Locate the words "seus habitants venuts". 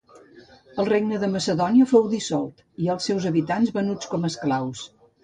3.11-4.11